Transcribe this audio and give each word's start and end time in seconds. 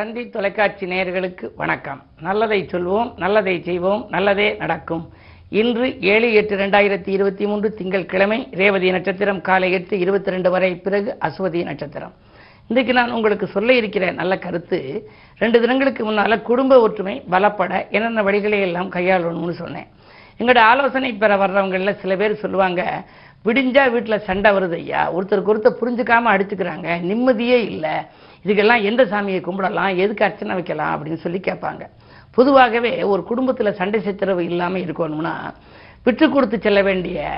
தந்தி 0.00 0.22
தொலைக்காட்சி 0.34 0.86
நேயர்களுக்கு 0.86 1.46
வணக்கம். 1.56 2.02
நல்லதை 2.20 2.68
சொல்வோம் 2.72 3.08
நல்லதை 3.18 3.62
செய்வோம் 3.62 4.06
நல்லதே 4.08 4.46
நடக்கும். 4.58 5.02
இன்று 5.50 6.00
ஏழு 6.00 6.32
எட்டு 6.32 6.56
ரெண்டாயிரத்தி 6.56 7.08
இருபத்தி 7.08 7.46
மூன்று 7.46 7.74
திங்கட்கிழமை 7.74 8.48
ரேவதி 8.60 8.90
நட்சத்திரம் 8.90 9.40
காலை 9.40 9.72
எட்டு 9.72 9.98
இருபத்தி 9.98 10.30
ரெண்டு 10.30 10.50
வரை 10.50 10.76
பிறகு 10.76 11.16
அஸ்வதி 11.20 11.62
நட்சத்திரம். 11.62 12.14
இன்றைக்கு 12.68 12.92
நான் 12.92 13.10
உங்களுக்கு 13.10 13.46
சொல்ல 13.46 13.72
இருக்கிற 13.72 14.10
நல்ல 14.10 14.38
கருத்து 14.38 15.10
ரெண்டு 15.38 15.60
தினங்களுக்கு 15.60 16.10
முன்னால 16.10 16.42
குடும்ப 16.42 16.80
ஒற்றுமை 16.80 17.22
பலப்பட 17.30 17.90
என்னென்ன 17.90 18.22
வழிகளை 18.22 18.60
எல்லாம் 18.60 18.92
கையாளணும்னு 18.92 19.50
சொன்னேன். 19.50 19.86
எங்களோட 20.38 20.58
ஆலோசனை 20.58 21.12
பெற 21.12 21.36
வர்றவங்களில் 21.36 22.00
சில 22.00 22.16
பேர் 22.16 22.42
சொல்லுவாங்க 22.44 23.04
விடிஞ்சா 23.44 23.90
வீட்டில் 23.90 24.24
சண்டை 24.30 24.52
வருது 24.52 24.78
ஐயா. 24.84 25.02
ஒருத்தருக்கு 25.14 25.52
ஒருத்தர் 25.52 25.80
புரிஞ்சுக்காம 25.82 26.32
அடிச்சுக்கிறாங்க. 26.34 27.00
நிம்மதியே 27.00 27.60
இல்லை. 27.64 27.94
இதுக்கெல்லாம் 28.44 28.82
எந்த 28.82 29.04
சாமியை 29.04 29.40
கும்பிடலாம்? 29.46 29.96
எதுக்கு 29.96 30.24
அர்ச்சனை 30.24 30.54
வைக்கலாம்? 30.54 30.92
அப்படின்னு 30.94 31.14
சொல்லி 31.14 31.38
கேட்பாங்க. 31.38 31.86
பொதுவாகவே 32.30 33.02
ஒரு 33.02 33.22
குடும்பத்தில் 33.22 33.74
சண்டை 33.74 34.00
சச்சரவு 34.00 34.44
இல்லாமல் 34.44 34.82
இருக்கணும்னா 34.82 35.34
விட்டு 36.04 36.30
கொடுத்து 36.30 36.60
செல்ல 36.60 36.82
வேண்டிய 36.82 37.28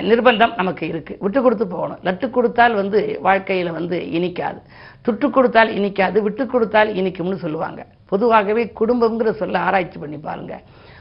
நிர்பந்தம் 0.00 0.54
நமக்கு 0.54 0.86
இருக்குது 0.86 1.18
விட்டு 1.18 1.42
கொடுத்து 1.42 1.66
போகணும். 1.66 1.98
லட்டு 2.04 2.30
கொடுத்தால் 2.30 2.74
வந்து 2.74 3.18
வாழ்க்கையில் 3.20 3.70
வந்து 3.70 3.96
இனிக்காது. 3.98 4.58
துட்டு 5.08 5.30
கொடுத்தால் 5.30 5.68
இனிக்காது. 5.68 6.18
விட்டு 6.18 6.46
கொடுத்தால் 6.46 6.94
இனிக்கும்னு 6.94 7.34
சொல்லுவாங்க. 7.34 7.86
பொதுவாகவே 8.06 8.72
குடும்பம்ங்கிற 8.80 9.30
சொல்ல 9.30 9.58
ஆராய்ச்சி 9.58 9.98
பண்ணி 9.98 10.18
பாருங்க. 10.18 10.60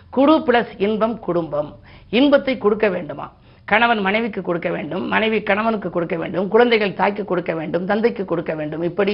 குடு 0.09 0.35
பிளஸ் 0.37 0.71
இன்பம் 0.77 1.19
குடும்பம். 1.19 1.75
இன்பத்தை 2.09 2.57
கொடுக்க 2.57 2.89
வேண்டுமா? 2.89 3.31
கணவன் 3.71 4.01
மனைவிக்கு 4.07 4.41
கொடுக்க 4.47 4.69
வேண்டும் 4.75 5.03
மனைவி 5.13 5.39
கணவனுக்கு 5.49 5.89
கொடுக்க 5.95 6.15
வேண்டும் 6.21 6.47
குழந்தைகள் 6.53 6.97
தாய்க்கு 6.99 7.23
கொடுக்க 7.31 7.53
வேண்டும் 7.59 7.85
தந்தைக்கு 7.91 8.23
கொடுக்க 8.31 8.53
வேண்டும். 8.59 8.83
இப்படி 8.89 9.13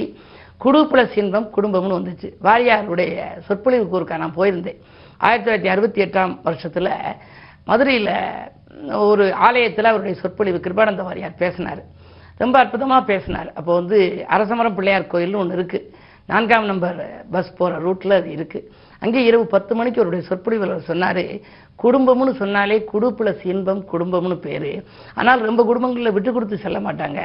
குடு 0.64 0.80
பிளஸ் 0.90 1.16
இன்பம் 1.22 1.48
குடும்பம்னு 1.56 1.98
வந்துச்சு. 1.98 2.28
வாரியாருடைய 2.46 3.24
சொற்பொழிவு 3.46 3.86
கூறுக்கா 3.92 4.20
நான் 4.22 4.38
போயிருந்தேன். 4.38 4.78
ஆயிரத்தி 5.26 5.46
தொள்ளாயிரத்தி 5.48 5.72
அறுபத்தி 5.74 6.00
எட்டாம் 6.06 6.32
வருஷத்தில் 6.48 6.90
மதுரையில் 7.68 8.10
ஒரு 9.10 9.26
ஆலயத்தில் 9.48 9.90
அவருடைய 9.90 10.16
சொற்பொழிவு 10.22 10.58
கிருபானந்த 10.64 11.04
வாரியார் 11.08 11.40
பேசினார். 11.44 11.82
ரொம்ப 12.42 12.56
அற்புதமாக 12.62 13.02
பேசினார். 13.12 13.50
அப்போ 13.58 13.70
வந்து 13.80 13.98
அரசமரம் 14.36 14.76
பிள்ளையார் 14.78 15.12
கோயில்னு 15.12 15.42
ஒன்று 15.42 15.56
இருக்குது 15.58 15.86
நான்காம் 16.32 16.68
நம்பர் 16.72 16.98
பஸ் 17.34 17.56
போகிற 17.58 17.78
ரூட்டில் 17.86 18.18
அது 18.18 18.30
இருக்குது 18.36 18.68
அங்கே 19.00 19.24
இரவு 19.24 19.46
பத்து 19.46 19.74
மணிக்கு 19.74 20.00
அவருடைய 20.00 20.28
சொற்பொழிவில் 20.28 20.80
சொன்னார் 20.80 21.16
சொன்னாரு 21.16 21.42
குடும்பம்னு 21.82 22.34
சொன்னாலே 22.34 22.84
குடு 22.84 23.10
பிளஸ் 23.10 23.46
இன்பம் 23.46 23.84
குடும்பம்னு 23.92 24.36
பேரு. 24.36 24.84
ஆனால் 25.14 25.40
ரொம்ப 25.40 25.64
குடும்பங்களில் 25.64 26.12
விட்டு 26.12 26.32
கொடுத்து 26.32 26.58
செல்ல 26.58 26.80
மாட்டாங்க. 26.80 27.20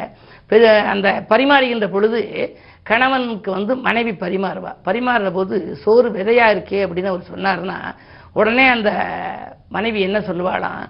பெ- 0.49 0.85
அந்த 0.85 1.25
பரிமாறுகின்ற 1.29 1.91
பொழுது 1.91 2.19
கணவனுக்கு 2.83 3.51
வந்து 3.51 3.75
மனைவி 3.75 4.11
பரிமாறுவா. 4.11 4.73
பரிமாறுற 4.85 5.31
போது 5.31 5.75
சோறு 5.75 6.09
விதையா 6.09 6.47
இருக்கே 6.55 6.81
அப்படின்னு 6.85 7.05
அவர் 7.05 7.31
சொன்னார்னா 7.35 7.77
உடனே 8.33 8.67
அந்த 8.67 8.91
மனைவி 9.69 10.01
என்ன 10.01 10.19
சொல்லுவாளாம் 10.19 10.83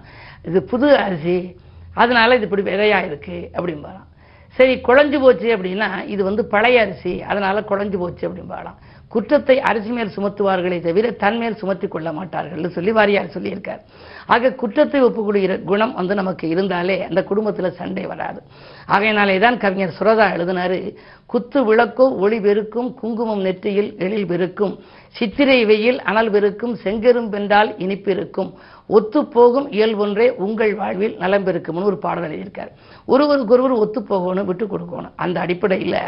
இது 0.44 0.62
புது 0.62 0.96
அரிசி 0.96 1.56
அதனால 1.94 2.34
இது 2.34 2.44
இப்படி 2.44 2.62
விதையா 2.62 3.04
இருக்கு 3.04 3.50
அப்படிம்பாராம் 3.54 4.08
சரி 4.56 4.74
குழஞ்சு 4.74 5.20
போச்சு 5.20 5.56
அப்படின்னா 5.56 6.04
இது 6.06 6.24
வந்து 6.24 6.46
பழைய 6.46 6.80
அரிசி 6.80 7.22
அதனால 7.22 7.60
குழஞ்சு 7.60 7.98
போச்சு 7.98 8.28
அப்படிம்பாராம் 8.28 8.78
குற்றத்தை 9.12 9.56
அரிசி 9.70 9.90
மேல் 9.96 10.14
சுமத்துவார்களே 10.16 10.78
தவிர 10.86 11.06
தன் 11.22 11.38
மேல் 11.38 11.60
சுமத்தி 11.62 11.86
கொள்ள 11.94 12.08
மாட்டார்கள்னு 12.12 12.70
சொல்லி 12.76 12.92
வாரியார் 12.98 13.34
சொல்லியிருக்கார். 13.36 13.82
ஆக 14.26 14.52
குற்றத்தை 14.62 15.00
ஒப்புக்கொள்கிற 15.02 15.54
குணம் 15.64 15.94
வந்து 15.94 16.14
நமக்கு 16.14 16.48
இருந்தாலே 16.48 16.96
அந்த 17.08 17.22
குடும்பத்தில் 17.24 17.76
சண்டை 17.80 18.06
வராது. 18.06 18.40
ஆகையினாலே 18.86 19.38
தான் 19.38 19.58
கவிஞர் 19.58 19.96
சுரதா 19.98 20.26
எழுதினாரு 20.36 20.78
குத்து 21.26 21.58
விளக்கோ 21.68 22.06
ஒளி 22.24 22.38
பெருக்கும் 22.40 22.88
குங்குமம் 23.00 23.44
நெற்றியில் 23.46 23.90
எழில் 24.04 24.26
பெருக்கும் 24.26 24.74
சித்திரை 25.18 25.64
வெயில் 25.64 25.98
அனல் 26.10 26.30
பெருக்கும் 26.30 26.74
செங்கெரும் 26.84 27.28
பெண்டால் 27.28 27.70
இனிப்பிருக்கும் 27.84 28.50
ஒத்துப்போகும் 28.88 29.66
இயல்பொன்றே 29.76 30.26
உங்கள் 30.44 30.74
வாழ்வில் 30.74 31.16
நலம் 31.16 31.44
பெருக்கும்னு 31.46 31.88
ஒரு 31.90 31.98
பாடல் 31.98 32.26
எழுதியிருக்கார். 32.28 32.70
ஒருவருக்கு 33.06 33.54
ஒருவர் 33.56 33.72
ஒத்து 33.72 34.02
போகணும் 34.02 34.48
விட்டு 34.48 34.64
கொடுக்கணும். 34.66 35.14
அந்த 35.16 35.40
அடிப்படையில் 35.40 35.98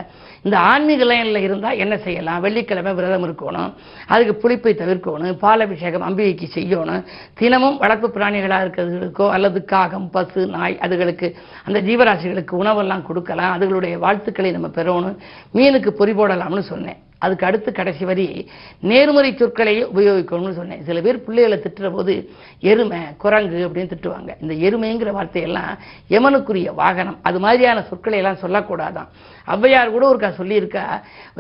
இந்த 0.43 0.59
ஆன்மீக 0.59 1.05
லைனில் 1.05 1.45
இருந்தால் 1.47 1.77
என்ன 1.77 1.97
செய்யலாம்? 1.97 2.41
வெள்ளிக்கிழமை 2.41 2.95
விரதம் 2.95 3.25
இருக்கணும் 3.27 3.71
அதுக்கு 4.07 4.35
புளிப்பை 4.35 4.75
தவிர்க்கணும் 4.75 5.39
பாலபிஷேகம் 5.45 6.07
அம்பிகைக்கு 6.09 6.49
செய்யணும். 6.57 7.05
தினமும் 7.35 7.79
வளர்ப்பு 8.05 8.19
பிராணிகளாக 8.19 8.65
இருக்கிறதுக்கோ 8.65 9.27
அல்லது 9.31 9.65
காகம் 9.65 10.11
பசு 10.11 10.47
நாய் 10.47 10.79
அதுகளுக்கு 10.81 11.29
அந்த 11.67 11.79
ஜீவராசிகளுக்கு 11.89 12.55
உணவெல்லாம் 12.63 13.07
கொடுக்கலாம். 13.09 13.55
அதுகளுடைய 13.55 13.95
வாழ்த்துக்களை 14.05 14.51
நம்ம 14.51 14.67
பெறணும். 14.67 15.17
மீனுக்கு 15.55 15.91
பொறி 16.01 16.13
போடலாம்னு 16.13 16.65
சொன்னேன். 16.73 17.01
அதுக்கு 17.25 17.47
அடுத்து 17.47 17.71
கடைசி 17.73 18.05
வரி 18.05 18.25
நேர்முறை 18.81 19.31
சொற்களையே 19.35 19.83
உபயோகிக்கணும்னு 19.95 20.57
சொன்னேன். 20.59 20.83
சில 20.85 21.01
பேர் 21.01 21.25
பிள்ளைகளை 21.27 21.59
திட்டுற 21.59 21.91
போது 21.93 22.15
எருமை 22.61 22.99
குரங்கு 23.23 23.61
அப்படின்னு 23.69 23.93
திட்டுவாங்க. 23.93 24.31
இந்த 24.43 24.55
எருமைங்கிற 24.67 25.11
வார்த்தையெல்லாம் 25.19 25.71
எமனுக்குரிய 26.09 26.73
வாகனம். 26.73 27.19
அது 27.23 27.41
மாதிரியான 27.41 27.83
சொற்களை 27.83 28.19
எல்லாம் 28.19 28.43
சொல்லக்கூடாதான். 28.43 29.09
ஔவையார் 29.55 29.95
கூட 29.95 30.05
ஒருக்கா 30.11 30.31
சொல்லியிருக்கா 30.41 30.85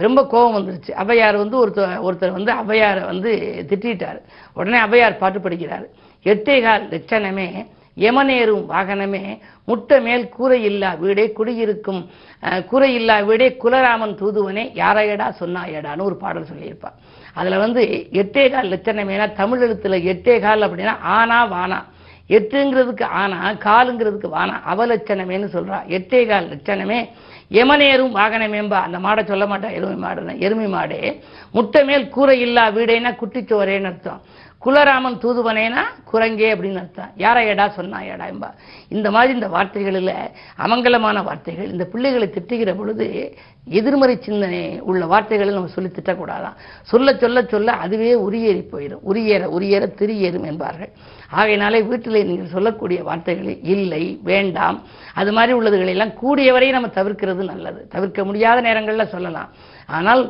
ரொம்ப 0.06 0.26
கோபம் 0.26 0.56
வந்துருச்சு. 0.56 0.92
ஔவையார் 1.02 1.42
வந்து 1.42 1.56
ஒருத்தர் 1.66 2.00
ஒருத்தர் 2.08 2.36
வந்து 2.38 2.52
ஔவையாரை 2.62 3.04
வந்து 3.04 3.32
திட்டிட்டார். 3.68 4.20
உடனே 4.54 4.78
ஔவையார் 4.78 5.22
பாட்டு 5.22 5.38
படிக்கிறார். 5.38 5.86
எட்டேகால் 6.26 6.84
லட்சணமே 6.92 7.48
எமனேறும் 7.96 8.64
வாகனமே 8.70 9.24
முட்டை 9.68 9.96
மேல் 10.00 10.24
கூரை 10.28 10.58
இல்லா 10.70 10.90
வீடே 11.02 11.24
குடியிருக்கும் 11.32 12.00
கூரையில்லா 12.02 12.62
கூரை 12.70 12.88
இல்லா 12.94 13.16
வீடே 13.28 13.48
குலராமன் 13.62 14.16
தூதுவனே 14.20 14.64
யாரையடா 14.74 15.26
சொன்னாயடான்னு 15.40 16.06
ஒரு 16.08 16.16
பாடல் 16.16 16.50
சொல்லியிருப்பான் 16.50 16.96
அதில் 17.36 17.62
வந்து 17.64 17.82
எட்டேகால் 18.22 18.70
லட்சணமேனா 18.72 19.26
தமிழ் 19.32 19.64
எழுத்துல 19.66 19.98
எட்டேகால் 20.12 20.66
அப்படின்னா 20.66 20.96
ஆனா 21.16 21.38
வானா. 21.54 21.80
எட்டுங்கிறதுக்கு 22.30 23.06
ஆனா 23.20 23.38
காலுங்கிறதுக்கு 23.64 24.28
வானா 24.36 24.54
அவலட்சணமேன்னு 24.72 25.48
சொல்றா. 25.56 25.78
எட்டேகால் 25.96 26.50
லட்சணமே 26.52 26.98
எமனேறும் 27.62 28.14
வாகனமேம்பா. 28.18 28.78
அந்த 28.86 28.98
மாடை 28.98 29.22
சொல்ல 29.24 29.44
மாட்டா 29.46 29.68
எருமை 29.78 29.96
மாடு 30.04 30.38
எருமை 30.46 30.68
மாடே 30.76 31.00
முட்டை 31.54 31.82
மேல் 31.84 32.06
கூரை 32.08 32.36
இல்லா 32.46 32.64
வீடேனா 32.76 33.12
குட்டிச்சோரேன்னு 33.20 33.90
அர்த்தம். 33.92 34.22
குலராமன் 34.64 35.22
தூதுவனேனா? 35.22 35.82
குரங்கே 36.12 36.48
அப்படின்னு 36.54 36.80
அர்த்தம். 36.82 37.10
யாரையடா 37.16 37.64
சொன்னாயடா 37.76 38.26
என்பா. 38.32 38.48
இந்த 38.88 39.10
மாதிரி 39.10 39.32
இந்த 39.32 39.48
வார்த்தைகளில் 39.48 40.12
அமங்கலமான 40.58 41.22
வார்த்தைகள் 41.22 41.70
இந்த 41.70 41.84
பிள்ளைகளை 41.84 42.28
திட்டுகிற 42.28 42.76
பொழுது 42.76 43.06
எதிர்மறை 43.70 44.16
சிந்தனை 44.20 44.80
உள்ள 44.80 45.06
வார்த்தைகளை 45.06 45.52
நம்ம 45.54 45.68
சொல்லி 45.68 45.90
திட்டக்கூடாதாம் 45.90 46.56
சொல்ல 46.82 47.16
சொல்ல 47.16 47.42
சொல்ல 47.42 47.72
அதுவே 47.72 48.10
உரியேறி 48.14 48.62
போயிடும். 48.72 49.04
உரியேற 49.10 49.44
உரியேற 49.58 49.84
திரியேறும் 50.00 50.46
என்பார்கள். 50.46 50.90
ஆகையினாலே 51.30 51.82
வீட்டில் 51.82 52.26
நீங்கள் 52.26 52.52
சொல்லக்கூடிய 52.56 53.02
வார்த்தைகள் 53.02 53.60
இல்லை 53.62 54.20
வேண்டாம். 54.22 54.82
அது 55.14 55.32
மாதிரி 55.32 55.58
உள்ளதுகளெல்லாம் 55.58 55.96
எல்லாம் 55.96 56.18
கூடியவரை 56.22 56.70
நம்ம 56.70 56.88
தவிர்க்கிறது 56.88 57.44
நல்லது. 57.52 57.88
தவிர்க்க 57.88 58.24
முடியாத 58.24 58.60
நேரங்களில் 58.60 59.12
சொல்லலாம். 59.14 59.50
ஆனால் 59.98 60.22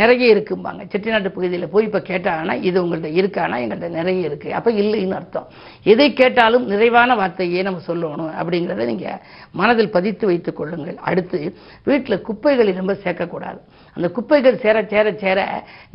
நிறைய 0.00 0.34
இருக்கும்பாங்க. 0.34 0.82
செட்டிநாட்டு 0.92 1.30
பகுதியில் 1.36 1.72
போய் 1.74 1.86
இப்போ 1.88 2.00
கேட்டாங்கன்னா 2.10 2.54
இது 2.68 2.76
உங்கள்கிட்ட 2.84 3.10
இருக்கானா 3.20 3.56
எங்கள்கிட்ட 3.62 3.90
நிறைய 4.00 4.28
இருக்கு. 4.28 4.48
அப்போ 4.58 4.70
இல்லைன்னு 4.82 5.16
அர்த்தம். 5.20 5.48
எதை 5.92 6.08
கேட்டாலும் 6.20 6.66
நிறைவான 6.72 7.14
வார்த்தையே 7.20 7.62
நம்ம 7.68 7.82
சொல்லணும் 7.90 8.32
அப்படிங்கிறத 8.40 8.86
நீங்கள் 8.92 9.20
மனதில் 9.60 9.94
பதித்து 9.96 10.26
வைத்துக் 10.30 10.58
கொள்ளுங்கள். 10.60 10.98
அடுத்து 11.08 11.40
வீட்டில் 11.90 12.24
குப்பைகளை 12.28 12.74
ரொம்ப 12.80 12.96
சேர்க்கக்கூடாது. 13.04 13.60
அந்த 13.96 14.08
குப்பைகள் 14.16 14.62
சேர 14.62 14.76
சேர 14.92 15.06
சேர 15.24 15.40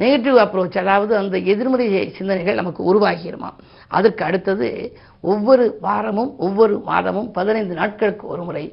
நெகட்டிவ் 0.04 0.38
அப்ரோச் 0.46 0.78
அதாவது 0.84 1.14
அந்த 1.22 1.38
எதிர்மறை 1.54 1.88
சிந்தனைகள் 2.20 2.62
நமக்கு 2.62 2.82
உருவாகிருமா 2.92 3.50
அதற்கு 3.98 4.24
அடுத்தது 4.26 4.68
ஒவ்வொரு 5.32 5.66
வாரமும் 5.86 6.32
ஒவ்வொரு 6.46 6.76
மாதமும் 6.90 7.32
பதினைந்து 7.38 7.74
நாட்களுக்கு 7.80 8.26
ஒரு 8.28 8.44
முறை 8.48 8.64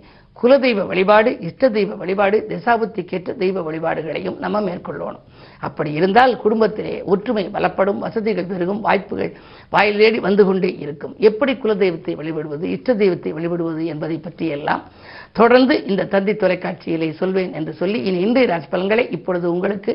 குலதெய்வ 0.41 0.87
வழிபாடு 0.87 1.31
இஷ்ட 1.41 1.69
தெய்வ 1.77 1.95
வழிபாடு 1.95 2.39
திசாபுத்திக்கேற்ற 2.49 3.37
தெய்வ 3.43 3.63
வழிபாடுகளையும் 3.69 4.37
நம்ம 4.39 4.61
மேற்கொள்ளணும். 4.61 5.25
அப்படி 5.61 5.91
இருந்தால் 5.93 6.33
குடும்பத்திலே 6.37 6.95
ஒற்றுமை 7.13 7.45
பலப்படும் 7.55 8.03
வசதிகள் 8.05 8.47
பெருகும் 8.47 8.81
வாய்ப்புகள் 8.81 9.33
வாயில் 9.71 10.01
தேடி 10.03 10.19
வந்து 10.19 10.45
கொண்டே 10.45 10.71
இருக்கும். 10.79 11.15
எப்படி 11.19 11.53
குலதெய்வத்தை 11.53 12.15
வழிபடுவது 12.21 12.71
இஷ்ட 12.77 12.95
தெய்வத்தை 12.95 13.33
வழிபடுவது 13.33 13.85
என்பதை 13.87 14.19
பற்றியெல்லாம் 14.19 14.85
தொடர்ந்து 15.33 15.85
இந்த 15.85 16.09
தந்தி 16.15 16.33
தொலைக்காட்சியிலே 16.33 17.11
சொல்வேன் 17.23 17.53
என்று 17.53 17.73
சொல்லி 17.73 18.01
இனி 18.03 18.21
இன்றைய 18.27 18.49
ராசி 18.49 18.69
பலன்களை 18.71 19.07
இப்பொழுது 19.11 19.47
உங்களுக்கு 19.53 19.95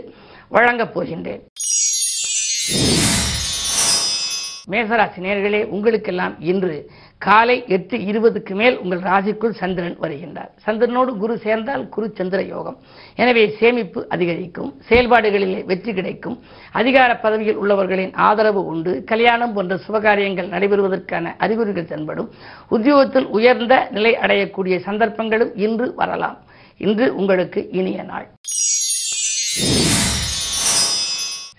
வழங்கப் 0.50 1.00
போகின்றேன். 1.00 1.44
மேசராசி 4.72 5.20
நேர்களே 5.26 5.62
உங்களுக்கெல்லாம் 5.76 6.36
இன்று 6.52 6.76
காலை 7.26 7.56
எட்டு 7.76 7.96
இருபதுக்கு 8.12 8.54
மேல் 8.60 8.78
உங்கள் 8.84 9.02
ராசிக்குள் 9.08 9.58
சந்திரன் 9.62 9.98
வருகின்றார். 10.04 10.52
சந்திரனோடு 10.66 11.12
குரு 11.24 11.36
சேர்ந்தால் 11.46 11.84
குரு 11.96 12.08
சந்திர 12.20 12.42
யோகம். 12.54 12.78
எனவே 13.16 13.44
சேமிப்பு 13.60 14.02
அதிகரிக்கும் 14.10 14.72
செயல்பாடுகளிலே 14.90 15.60
வெற்றி 15.72 15.94
கிடைக்கும். 15.94 16.38
அதிகார 16.72 17.10
பதவியில் 17.26 17.60
உள்ளவர்களின் 17.64 18.14
ஆதரவு 18.28 18.64
உண்டு. 18.74 18.94
கல்யாணம் 19.12 19.54
போன்ற 19.54 19.76
சுபகாரியங்கள் 19.88 20.52
நடைபெறுவதற்கான 20.56 21.36
அறிகுறிகள் 21.38 21.92
தென்படும். 21.94 22.32
உத்தியோகத்தில் 22.76 23.28
உயர்ந்த 23.38 23.76
நிலை 23.98 24.14
அடையக்கூடிய 24.24 24.78
சந்தர்ப்பங்களும் 24.88 25.54
இன்று 25.68 25.88
வரலாம். 26.02 26.40
இன்று 26.78 27.08
உங்களுக்கு 27.16 27.70
இனிய 27.80 28.04
நாள். 28.04 28.28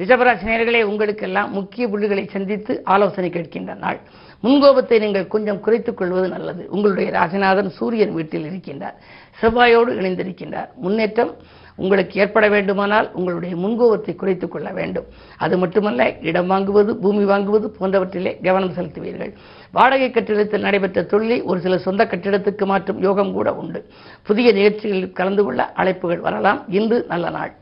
ரிஷபராசி 0.03 0.47
நேர்களே 0.47 0.83
உங்களுக்கெல்லாம் 0.83 1.53
முக்கிய 1.53 1.89
புள்ளிகளை 1.89 2.29
சந்தித்து 2.29 2.81
ஆலோசனை 2.85 3.31
கேட்கின்ற 3.31 3.77
நாள். 3.77 4.01
முன்கோபத்தை 4.43 4.99
நீங்கள் 4.99 5.27
கொஞ்சம் 5.27 5.61
குறைத்துக் 5.61 5.97
கொள்வது 5.97 6.29
நல்லது. 6.29 6.67
உங்களுடைய 6.71 7.11
ராசிநாதன் 7.11 7.69
சூரியன் 7.69 8.15
வீட்டில் 8.15 8.51
இருக்கின்றார். 8.51 8.95
செவ்வாயோடு 9.41 9.93
இணைந்திருக்கின்றார். 10.01 10.69
முன்னேற்றம் 10.75 11.37
உங்களுக்கு 11.77 12.21
ஏற்பட 12.21 12.49
வேண்டுமானால் 12.49 13.11
உங்களுடைய 13.13 13.57
முன்கோபத்தை 13.57 14.15
குறைத்துக் 14.15 14.51
கொள்ள 14.51 14.71
வேண்டும். 14.71 15.05
அது 15.39 15.59
மட்டுமல்ல 15.59 16.17
இடம் 16.21 16.51
வாங்குவது 16.51 16.93
பூமி 16.93 17.25
வாங்குவது 17.25 17.71
போன்றவற்றிலே 17.81 18.43
கவனம் 18.43 18.73
செலுத்துவீர்கள். 18.73 19.33
வாடகை 19.73 20.11
கட்டிடத்தில் 20.11 20.61
நடைபெற்ற 20.61 21.03
தொழிலை 21.03 21.43
ஒரு 21.43 21.61
சில 21.61 21.79
சொந்த 21.79 22.05
கட்டிடத்துக்கு 22.05 22.65
மாற்றும் 22.65 23.01
யோகம் 23.01 23.33
கூட 23.33 23.55
உண்டு. 23.55 23.87
புதிய 24.23 24.53
நிகழ்ச்சிகளில் 24.53 25.13
கலந்து 25.13 25.45
கொள்ள 25.45 25.73
அழைப்புகள் 25.77 26.21
வரலாம். 26.21 26.65
இன்று 26.69 27.05
நல்ல 27.09 27.31
நாள். 27.31 27.55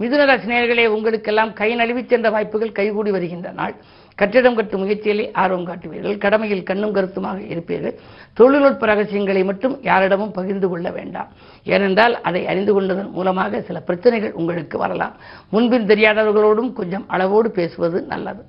மிதுனராசி 0.00 0.46
நேயர்களே 0.50 0.84
உங்களுக்கெல்லாம் 0.86 1.52
கை 1.52 1.68
நழுவி 1.74 2.02
சென்ற 2.10 2.30
வாய்ப்புகள் 2.30 2.76
கைகூடி 2.76 3.10
வருகின்ற 3.10 3.48
நாள் 3.50 3.74
கட்டிடம் 4.18 4.56
கட்டும் 4.58 4.82
முயற்சியிலே 4.82 5.24
ஆர்வம் 5.42 5.66
காட்டுவீர்கள் 5.66 6.18
கடமையில் 6.24 6.62
கண்ணும் 6.68 6.92
கருத்துமாக 6.92 7.38
இருப்பீர்கள். 7.54 7.94
தொழில்நுட்ப 8.34 8.86
ரகசியங்களை 8.86 9.42
மட்டும் 9.44 9.74
யாரிடமும் 9.82 10.32
பகிர்ந்து 10.32 10.68
கொள்ள 10.68 10.90
வேண்டாம். 10.90 11.32
ஏனென்றால் 11.64 12.14
அதை 12.20 12.42
அறிந்து 12.46 12.74
கொண்டதன் 12.74 13.10
மூலமாக 13.10 13.60
சில 13.60 13.80
பிரச்சனைகள் 13.80 14.32
உங்களுக்கு 14.32 14.78
வரலாம். 14.78 15.16
முன்பின் 15.50 15.90
தெரியாதவர்களோடும் 15.92 16.72
கொஞ்சம் 16.72 17.08
அளவோடு 17.08 17.50
பேசுவது 17.50 18.00
நல்லது. 18.02 18.44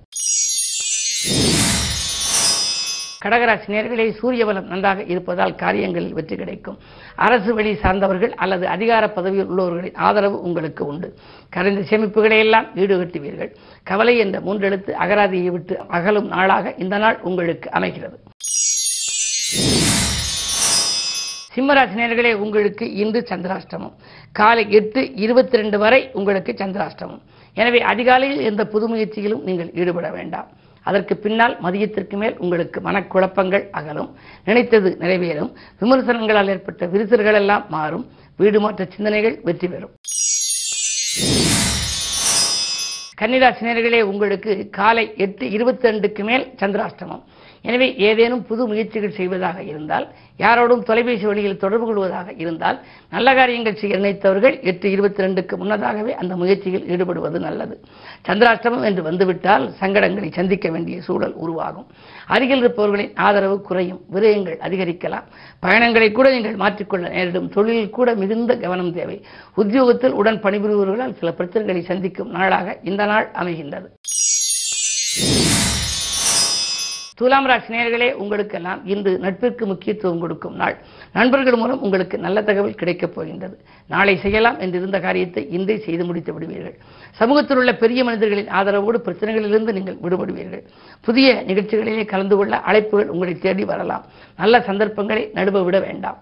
கடகராசி 3.24 3.68
நேர்களை 3.74 4.04
சூரிய 4.20 4.44
பலம் 4.48 4.68
நன்றாக 4.72 5.04
இருப்பதால் 5.14 5.56
காரியங்களில் 5.62 6.14
வெற்றி 6.18 6.36
கிடைக்கும். 6.36 6.78
அரசு 7.26 7.52
வழி 7.58 7.72
சார்ந்தவர்கள் 7.82 8.34
அல்லது 8.44 8.66
அதிகார 8.76 9.04
பதவியில் 9.16 9.50
உள்ளவர்களின் 9.52 9.98
ஆதரவு 10.08 10.38
உங்களுக்கு 10.48 10.84
உண்டு. 10.92 11.08
கரைந்த 11.56 11.82
சேமிப்புகளை 11.90 12.38
எல்லாம் 12.46 12.68
ஈடுகட்டுவீர்கள். 12.82 13.52
கவலை 13.90 14.14
என்ற 14.24 14.40
மூன்றெழுத்து 14.46 14.94
அகராதியை 15.06 15.52
விட்டு 15.56 15.76
அகலும் 15.98 16.30
நாளாக 16.36 16.74
இந்த 16.84 16.98
நாள் 17.04 17.18
உங்களுக்கு 17.30 17.70
அமைகிறது. 17.80 18.18
சிம்மராசி 21.56 21.96
நேர்களே 22.02 22.34
உங்களுக்கு 22.46 22.88
இன்று 23.04 23.22
சந்திராஷ்டமம். 23.30 23.94
காலை 24.40 24.66
எட்டு 24.80 25.02
இருபத்தி 25.26 25.62
ரெண்டு 25.62 25.78
வரை 25.84 26.02
உங்களுக்கு 26.14 26.52
சந்திராஷ்டமம். 26.64 27.22
எனவே 27.58 27.82
அதிகாலையில் 27.92 28.42
எந்த 28.52 28.62
புது 28.74 28.88
முயற்சியிலும் 28.94 29.46
நீங்கள் 29.50 29.72
ஈடுபட 29.82 30.10
வேண்டாம். 30.18 30.50
அதற்கு 30.90 31.16
பின்னால் 31.26 31.56
மதியத்திற்கு 31.64 32.18
மேல் 32.22 32.38
உங்களுக்கு 32.44 32.80
மனக்குழப்பங்கள் 32.88 33.66
அகலும். 33.80 34.10
நினைத்தது 34.50 34.92
நிறைவேறும். 35.04 35.52
விமர்சனங்களால் 35.82 36.52
ஏற்பட்ட 36.56 36.92
விரிசல்கள் 36.96 37.40
எல்லாம் 37.42 37.66
மாறும். 37.76 38.06
வீடு 38.42 38.60
மாற்ற 38.66 38.88
சிந்தனைகள் 38.96 39.38
வெற்றி 39.48 39.68
பெறும். 39.68 39.96
கன்னிராசினியர்களே 43.20 44.00
உங்களுக்கு 44.12 44.52
காலை 44.80 45.06
எட்டு 45.26 45.46
இருபத்தி 45.56 45.88
ரெண்டுக்கு 45.90 46.24
மேல் 46.30 46.46
சந்திராஷ்டமம். 46.62 47.24
எனவே 47.62 47.88
ஏதேனும் 48.08 48.44
புது 48.50 48.64
முயற்சிகள் 48.68 49.16
செய்வதாக 49.18 49.58
இருந்தால் 49.64 50.06
யாரோடும் 50.44 50.84
தொலைபேசி 50.90 51.26
வழியில் 51.30 51.58
தொடர்பு 51.58 51.86
கொள்வதாக 51.86 52.30
இருந்தால் 52.44 52.78
நல்ல 53.16 53.34
காரியங்கள் 53.40 53.80
செய்ய 53.82 53.98
நினைத்தவர்கள் 53.98 54.56
எட்டு 54.72 54.88
இருபத்தி 54.92 55.24
ரெண்டுக்கு 55.26 55.58
முன்னதாகவே 55.62 56.14
அந்த 56.22 56.36
முயற்சியில் 56.42 56.86
ஈடுபடுவது 56.94 57.40
நல்லது. 57.48 57.76
சந்திராஷ்டமம் 58.28 58.86
என்று 58.90 59.04
வந்துவிட்டால் 59.10 59.66
சங்கடங்களை 59.82 60.30
சந்திக்க 60.40 60.70
வேண்டிய 60.70 61.00
சூழல் 61.02 61.36
உருவாகும். 61.46 61.88
அருகில் 62.34 62.62
இருப்பவர்களின் 62.62 63.16
ஆதரவு 63.28 63.58
குறையும். 63.62 64.02
விரயங்கள் 64.14 64.58
அதிகரிக்கலாம். 64.68 65.28
பயணங்களை 65.60 66.10
கூட 66.12 66.28
நீங்கள் 66.36 66.60
மாற்றிக்கொள்ள 66.64 67.06
நேரிடும். 67.16 67.50
தொழிலில் 67.56 67.96
கூட 67.98 68.10
மிகுந்த 68.24 68.58
கவனம் 68.64 68.94
தேவை. 68.98 69.18
உத்தியோகத்தில் 69.62 70.18
உடன் 70.22 70.42
பணிபுரிபவர்களால் 70.46 71.18
சில 71.20 71.34
பிரச்சனைகளை 71.38 71.82
சந்திக்கும் 71.92 72.34
நாளாக 72.38 72.78
இந்த 72.92 73.06
நாள் 73.06 73.28
அமைகின்றது. 73.42 73.90
துலாம் 77.20 77.48
ராசி 77.50 77.72
நேர்களே 77.74 78.10
உங்களுக்கெல்லாம் 78.24 78.82
இன்று 78.86 79.12
நட்பிற்கு 79.24 79.64
முக்கியத்துவம் 79.72 80.20
கொடுக்கும் 80.20 80.56
நாள். 80.56 80.76
நண்பர்கள் 81.14 81.56
மூலம் 81.56 81.82
உங்களுக்கு 81.82 82.18
நல்ல 82.18 82.42
தகவல் 82.42 82.76
கிடைக்கப் 82.76 83.16
போகின்றது. 83.16 83.60
நாளை 83.88 84.18
செய்யலாம் 84.18 84.60
என்றிருந்த 84.60 85.02
காரியத்தை 85.02 85.50
இன்றே 85.50 85.78
செய்து 85.78 86.06
முடித்து 86.06 86.34
விடுவீர்கள். 86.34 86.76
சமூகத்தில் 87.12 87.58
உள்ள 87.58 87.76
பெரிய 87.76 88.04
மனிதர்களின் 88.04 88.52
ஆதரவோடு 88.60 89.00
பிரச்சனைகளிலிருந்து 89.06 89.74
நீங்கள் 89.78 89.98
விடுபடுவீர்கள். 90.04 90.64
புதிய 91.02 91.44
நிகழ்ச்சிகளிலே 91.48 92.06
கலந்து 92.06 92.36
கொள்ள 92.36 92.62
அழைப்புகள் 92.68 93.14
உங்களை 93.16 93.38
தேடி 93.38 93.66
வரலாம். 93.66 94.06
நல்ல 94.38 94.60
சந்தர்ப்பங்களை 94.60 95.32
நடுவ 95.34 95.64
விட 95.64 95.80
வேண்டாம். 95.80 96.20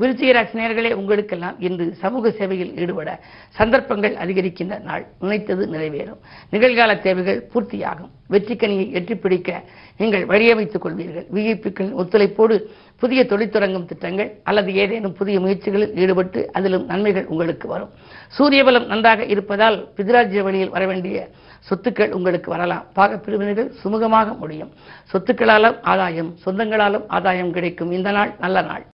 விருச்சிகராசி 0.00 0.56
நேர்களே 0.60 0.92
உங்களுக்கெல்லாம் 0.92 1.60
இன்று 1.60 1.94
சமூக 2.00 2.30
சேவையில் 2.30 2.72
ஈடுபட 2.76 3.10
சந்தர்ப்பங்கள் 3.48 4.14
அதிகரிக்கின்ற 4.14 4.82
நாள். 4.82 5.06
நினைத்தது 5.20 5.66
நிறைவேறும். 5.66 6.18
நிகழ்கால 6.52 7.00
தேவைகள் 7.00 7.38
பூர்த்தியாகும். 7.54 8.10
வெற்றிக்கனியை 8.30 8.86
எட்டிப்பிடிக்க 8.98 9.50
நீங்கள் 9.96 10.26
வழியமைத்துக் 10.26 10.84
கொள்வீர்கள். 10.84 11.26
விஐபிக்களின் 11.34 11.96
ஒத்துழைப்போடு 12.02 12.56
புதிய 12.98 13.26
தொழில் 13.26 13.50
தொடங்கும் 13.50 13.86
திட்டங்கள் 13.86 14.30
அல்லது 14.42 14.74
ஏதேனும் 14.74 15.12
புதிய 15.12 15.40
முயற்சிகளில் 15.40 15.94
ஈடுபட்டு 15.94 16.52
அதிலும் 16.52 16.84
நன்மைகள் 16.84 17.26
உங்களுக்கு 17.26 17.68
வரும். 17.68 17.90
சூரிய 18.28 18.64
பலம் 18.64 18.86
நன்றாக 18.86 19.24
இருப்பதால் 19.24 19.88
பிதிராஜ்ய 19.96 20.42
வழியில் 20.42 20.74
வர 20.76 20.86
வேண்டிய 20.86 21.28
சொத்துக்கள் 21.68 22.10
உங்களுக்கு 22.10 22.50
வரலாம். 22.50 22.84
பாக 22.92 23.16
பிரிவினர்கள் 23.16 23.72
சுமூகமாக 23.84 24.38
முடியும். 24.38 24.72
சொத்துக்களாலும் 25.12 25.78
ஆதாயம் 25.82 26.34
சொந்தங்களாலும் 26.44 27.04
ஆதாயம் 27.08 27.52
கிடைக்கும். 27.52 27.92
இந்த 27.92 28.10
நாள் 28.10 28.34
நல்ல 28.38 28.62
நாள். 28.62 28.86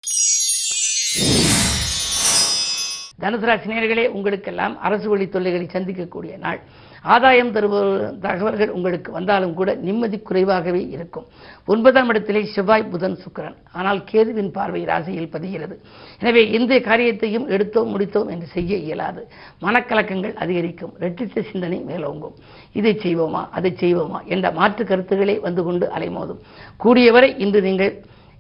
தனுசு 3.23 3.47
ராசி 3.49 4.07
உங்களுக்கெல்லாம் 4.19 4.77
அரசு 4.79 5.09
வழி 5.09 5.27
தொல்லைகளை 5.29 5.67
சந்திக்கக்கூடிய 5.73 6.39
நாள். 6.39 6.61
ஆதாயம் 7.03 7.53
தருபவர் 7.53 8.19
தகவல்கள் 8.21 8.73
உங்களுக்கு 8.77 9.13
வந்தாலும் 9.13 9.55
கூட 9.59 9.75
நிம்மதி 9.75 10.19
குறைவாகவே 10.19 10.83
இருக்கும். 10.95 11.27
ஒன்பதாம் 11.73 12.09
இடத்திலே 12.09 12.43
செவ்வாய் 12.55 12.85
புதன் 12.93 13.17
சுக்கிரன். 13.23 13.57
ஆனால் 13.73 14.01
கேதுவின் 14.11 14.51
பார்வை 14.57 14.83
ராசியில் 14.85 15.31
பதிகிறது. 15.35 15.77
எனவே 16.21 16.43
எந்த 16.59 16.81
காரியத்தையும் 16.89 17.49
எடுத்தோம் 17.49 17.91
முடித்தோம் 17.93 18.31
என்று 18.35 18.47
செய்ய 18.47 18.77
இயலாது. 18.77 19.23
மனக்கலக்கங்கள் 19.63 20.35
அதிகரிக்கும். 20.35 20.93
ரெட்டித்த 21.01 21.45
சிந்தனை 21.51 21.81
மேலோங்கும். 21.91 22.37
இதை 22.73 22.95
செய்வோமா 23.05 23.43
அதை 23.51 23.73
செய்வோமா 23.81 24.21
என்ற 24.27 24.51
மாற்று 24.51 24.85
கருத்துக்களே 24.85 25.39
வந்து 25.47 25.62
கொண்டு 25.62 25.89
அலைமோதும். 25.99 26.41
கூடியவரை 26.85 27.33
இன்று 27.39 27.62
நீங்கள் 27.69 27.93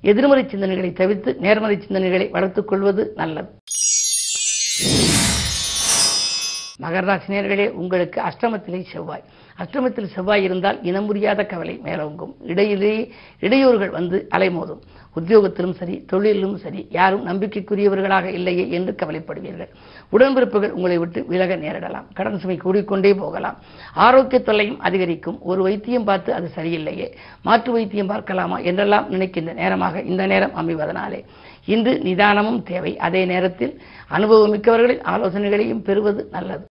எதிர்மறை 0.02 0.44
சிந்தனைகளை 0.44 0.92
தவிர்த்து 0.92 1.36
நேர்மறை 1.40 1.78
சிந்தனைகளை 1.86 2.30
வளர்த்துக் 2.30 2.68
கொள்வது 2.68 3.12
நல்லது. 3.16 3.50
மகராசினியர்களே 6.80 7.70
உங்களுக்கு 7.70 8.20
அஷ்டமத்திலே 8.20 8.84
செவ்வாய். 8.92 9.22
அஷ்டமத்தில் 9.58 10.12
செவ்வாய் 10.14 10.42
இருந்தால் 10.42 10.82
இனம் 10.82 11.04
முடியாத 11.04 11.44
கவலை 11.44 11.80
மேலோங்கும். 11.84 12.32
இடையிலேயே 12.46 13.10
இடையூறுகள் 13.40 13.90
வந்து 13.90 14.28
அலைமோதும். 14.30 14.80
உத்தியோகத்திலும் 15.20 15.72
சரி 15.72 16.06
தொழிலிலும் 16.12 16.54
சரி 16.54 16.86
யாரும் 16.90 17.26
நம்பிக்கைக்குரியவர்களாக 17.26 18.24
இல்லையே 18.24 18.70
என்று 18.70 18.94
கவலைப்படுவீர்கள். 19.02 19.68
உடன்பிறப்புகள் 20.12 20.70
உங்களை 20.70 20.98
விட்டு 20.98 21.26
விலக 21.26 21.56
நேரிடலாம். 21.56 22.04
கடன் 22.14 22.38
சுமை 22.38 22.58
கூடிக்கொண்டே 22.64 23.14
போகலாம். 23.14 23.58
ஆரோக்கிய 23.94 24.40
தொல்லையும் 24.40 24.80
அதிகரிக்கும். 24.80 25.38
ஒரு 25.42 25.62
வைத்தியம் 25.62 26.04
பார்த்து 26.04 26.34
அது 26.34 26.50
சரியில்லையே. 26.56 27.12
மாற்று 27.42 27.72
வைத்தியம் 27.72 28.06
பார்க்கலாமா 28.06 28.58
என்றெல்லாம் 28.58 29.08
நினைக்கின்ற 29.08 29.52
நேரமாக 29.52 30.00
இந்த 30.00 30.26
நேரம் 30.26 30.56
அமைவதனாலே. 30.56 31.24
இன்று 31.74 31.92
நிதானமும் 32.04 32.62
தேவை. 32.70 32.92
அதே 33.06 33.22
நேரத்தில் 33.24 33.72
அனுபவமிக்கவர்களின் 34.10 35.02
ஆலோசனைகளையும் 35.14 35.84
பெறுவது 35.88 36.22
நல்லது. 36.30 36.64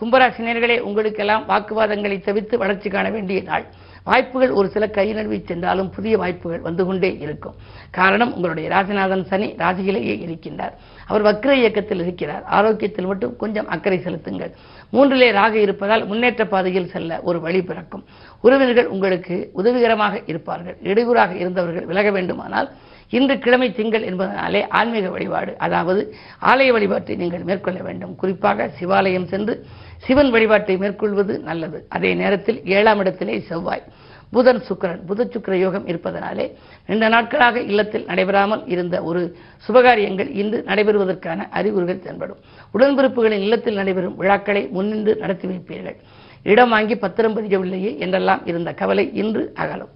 கும்பராசினியர்களே 0.00 0.76
உங்களுக்கெல்லாம் 0.88 1.44
வாக்குவாதங்களை 1.48 2.16
தவிர்த்து 2.20 2.58
வளர்ச்சி 2.58 2.88
காண 2.90 3.06
வேண்டிய 3.10 3.38
நாள். 3.42 3.64
வாய்ப்புகள் 4.04 4.52
ஒரு 4.58 4.68
சில 4.74 4.84
கை 4.96 5.06
நழுவி 5.12 5.38
சென்றாலும் 5.46 5.90
புதிய 5.90 6.14
வாய்ப்புகள் 6.16 6.60
வந்து 6.60 6.82
கொண்டே 6.84 7.10
இருக்கும். 7.20 7.56
காரணம் 7.90 8.34
உங்களுடைய 8.34 8.66
ராசிநாதன் 8.74 9.24
சனி 9.30 9.48
ராசியிலேயே 9.62 10.14
இருக்கின்றார். 10.26 10.74
அவர் 11.08 11.26
வக்ர 11.28 11.52
இயக்கத்தில் 11.60 12.02
இருக்கிறார். 12.04 12.44
ஆரோக்கியத்தில் 12.58 13.08
மட்டும் 13.10 13.36
கொஞ்சம் 13.42 13.68
அக்கறை 13.74 13.98
செலுத்துங்கள். 13.98 14.52
மூன்றிலே 14.92 15.28
ராக 15.38 15.54
இருப்பதால் 15.58 16.04
முன்னேற்ற 16.06 16.44
பாதையில் 16.46 16.90
செல்ல 16.94 17.20
ஒரு 17.28 17.40
வழி 17.46 17.62
பிறக்கும். 17.62 18.04
உறவினர்கள் 18.46 18.92
உங்களுக்கு 18.94 19.36
உதவிகரமாக 19.52 20.20
இருப்பார்கள். 20.26 20.76
இடையூறாக 20.82 21.34
இருந்தவர்கள் 21.42 21.88
விலக 21.92 22.10
வேண்டுமானால் 22.10 22.70
இன்று 23.10 23.34
கிழமை 23.38 23.68
திங்கள் 23.72 24.06
என்பதனாலே 24.08 24.60
ஆன்மீக 24.78 25.06
வழிபாடு 25.10 25.52
அதாவது 25.66 26.00
ஆலய 26.50 26.70
வழிபாட்டை 26.76 27.14
நீங்கள் 27.16 27.46
மேற்கொள்ள 27.50 27.78
வேண்டும். 27.82 28.12
குறிப்பாக 28.14 28.66
சிவாலயம் 28.80 29.30
சென்று 29.32 29.54
சிவன் 30.06 30.30
வழிபாட்டை 30.30 30.76
மேற்கொள்வது 30.76 31.36
நல்லது. 31.48 31.78
அதே 31.88 32.10
நேரத்தில் 32.14 32.58
ஏழாம் 32.76 32.98
இடத்திலே 32.98 33.38
செவ்வாய். 33.50 33.86
புதன் 34.32 34.60
சுக்கிரன் 34.68 35.02
புத 35.08 35.24
சுக்கிர 35.34 35.54
யோகம் 35.58 35.86
இருப்பதனாலே 35.90 36.46
நீண்ட 36.88 37.08
நாட்களாக 37.14 37.60
இல்லத்தில் 37.70 38.04
நடைபெறாமல் 38.04 38.62
இருந்த 38.74 38.96
ஒரு 39.02 39.20
சுபகாரியங்கள் 39.66 40.30
இன்று 40.40 40.58
நடைபெறுவதற்கான 40.66 41.46
அறிகுறிகள் 41.58 42.04
தென்படும். 42.06 42.40
உடன்பிறப்புகளின் 42.74 43.44
இல்லத்தில் 43.46 43.78
நடைபெறும் 43.80 44.16
விழாக்களை 44.16 44.62
முன்னின்று 44.76 45.14
நடத்தி 45.22 45.48
வைப்பீர்கள். 45.48 45.98
இடம் 46.42 46.72
வாங்கி 46.74 46.96
பத்திரம் 46.96 47.36
பதிக்கவில்லையே 47.36 47.92
என்றெல்லாம் 48.04 48.42
இருந்த 48.46 48.72
கவலை 48.72 49.06
இன்று 49.22 49.44
அகலும். 49.62 49.92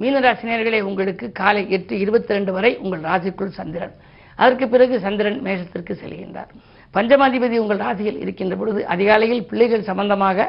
மீனராசினியர்களே 0.00 0.80
உங்களுக்கு 0.88 1.26
காலை 1.32 1.62
எட்டு 1.76 1.94
இருபத்தி 2.04 2.32
ரெண்டு 2.36 2.52
வரை 2.52 2.70
உங்கள் 2.84 3.06
ராசிக்குள் 3.10 3.56
சந்திரன். 3.60 3.94
அதற்கு 4.36 4.66
பிறகு 4.68 4.94
சந்திரன் 5.00 5.38
மேஷத்திற்கு 5.44 5.92
செல்கின்றார். 6.02 6.50
பஞ்சமாதிபதி 6.94 7.56
உங்கள் 7.62 7.82
ராசியில் 7.86 8.20
இருக்கின்ற 8.24 8.54
பொழுது 8.56 8.80
அதிகாலையில் 8.94 9.46
பிள்ளைகள் 9.50 9.88
சம்பந்தமாக 9.90 10.48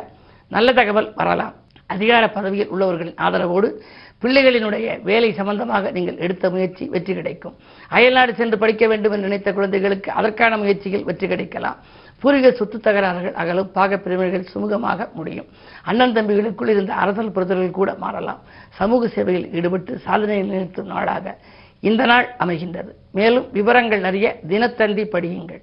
நல்ல 0.55 0.73
தகவல் 0.79 1.09
வரலாம். 1.19 1.55
அதிகார 1.93 2.23
பதவியில் 2.35 2.71
உள்ளவர்களின் 2.73 3.19
ஆதரவோடு 3.25 3.67
பிள்ளைகளினுடைய 4.23 4.87
வேலை 5.09 5.29
சம்பந்தமாக 5.39 5.91
நீங்கள் 5.97 6.21
எடுத்த 6.25 6.49
முயற்சி 6.53 6.83
வெற்றி 6.93 7.13
கிடைக்கும். 7.13 7.55
அயல்நாடு 7.97 8.31
சென்று 8.39 8.57
படிக்க 8.63 8.83
வேண்டும் 8.87 9.13
என்று 9.15 9.27
நினைத்த 9.27 9.49
குழந்தைகளுக்கு 9.57 10.09
அதற்கான 10.19 10.57
முயற்சிகள் 10.57 11.05
வெற்றி 11.09 11.27
கிடைக்கலாம். 11.27 11.77
பூர்வீக 12.21 12.51
சொத்து 12.59 12.77
தகராறுகள் 12.77 13.37
அகலும் 13.41 13.69
பாகப்பிரிவினைகள் 13.75 14.49
சுமூகமாக 14.53 15.07
முடியும். 15.13 15.47
அண்ணன் 15.89 16.15
தம்பிகளுக்குள் 16.17 16.73
இருந்த 16.75 16.93
அரசல் 17.03 17.33
புரிதல்கள் 17.35 17.77
கூட 17.79 17.91
மாறலாம். 18.03 18.41
சமூக 18.79 19.07
சேவையில் 19.15 19.47
ஈடுபட்டு 19.57 20.01
சாதனையில் 20.07 20.51
நிறுத்தும் 20.55 20.91
நாளாக 20.93 21.35
இந்த 21.89 22.03
நாள் 22.05 22.27
அமைகின்றது. 22.43 22.91
மேலும் 23.17 23.47
விவரங்கள் 23.57 24.03
அறிய 24.03 24.27
தினத்தந்தி 24.51 25.03
படியுங்கள். 25.15 25.61